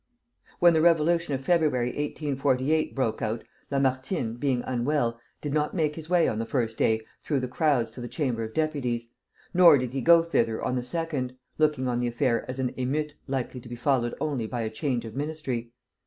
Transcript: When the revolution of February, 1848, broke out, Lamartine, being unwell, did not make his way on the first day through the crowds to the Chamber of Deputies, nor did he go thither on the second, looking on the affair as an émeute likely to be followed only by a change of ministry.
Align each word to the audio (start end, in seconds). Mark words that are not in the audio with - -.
When 0.57 0.73
the 0.73 0.81
revolution 0.81 1.35
of 1.35 1.45
February, 1.45 1.89
1848, 1.89 2.95
broke 2.95 3.21
out, 3.21 3.43
Lamartine, 3.69 4.33
being 4.33 4.63
unwell, 4.63 5.19
did 5.41 5.53
not 5.53 5.75
make 5.75 5.95
his 5.95 6.09
way 6.09 6.27
on 6.27 6.39
the 6.39 6.45
first 6.47 6.75
day 6.75 7.01
through 7.21 7.39
the 7.39 7.47
crowds 7.47 7.91
to 7.91 8.01
the 8.01 8.07
Chamber 8.07 8.43
of 8.43 8.55
Deputies, 8.55 9.13
nor 9.53 9.77
did 9.77 9.93
he 9.93 10.01
go 10.01 10.23
thither 10.23 10.59
on 10.59 10.73
the 10.73 10.81
second, 10.81 11.37
looking 11.59 11.87
on 11.87 11.99
the 11.99 12.07
affair 12.07 12.43
as 12.49 12.57
an 12.57 12.71
émeute 12.73 13.11
likely 13.27 13.59
to 13.61 13.69
be 13.69 13.75
followed 13.75 14.15
only 14.19 14.47
by 14.47 14.61
a 14.61 14.71
change 14.71 15.05
of 15.05 15.15
ministry. 15.15 15.71